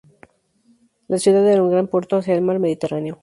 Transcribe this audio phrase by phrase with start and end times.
[1.09, 3.19] La ciudad era un gran puerto hacia el mar Mediterráneo.